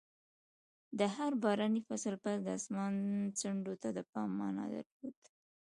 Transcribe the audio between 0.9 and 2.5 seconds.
د هر باراني فصل پیل د